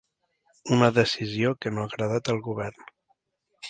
Una 0.77 0.89
decisió 0.95 1.53
que 1.61 1.75
no 1.77 1.85
ha 1.85 1.87
agradat 1.93 2.35
al 2.37 2.45
govern. 2.51 2.93